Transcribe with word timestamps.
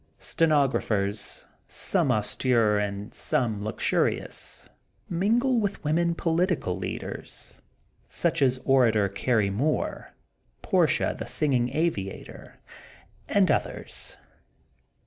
Stenographers, 0.17 1.45
some 1.67 2.11
austere 2.11 2.79
and 2.79 3.13
some 3.13 3.63
luxurious, 3.63 4.67
mingle 5.07 5.59
with 5.59 5.83
women 5.83 6.15
poUtical 6.15 6.75
leaders, 6.79 7.61
such 8.07 8.41
as 8.41 8.57
Orator 8.65 9.07
Carrie 9.07 9.51
Moore, 9.51 10.15
Portia, 10.63 11.15
the 11.19 11.27
Singing 11.27 11.69
Aviator, 11.71 12.59
and 13.27 13.51
others. 13.51 14.17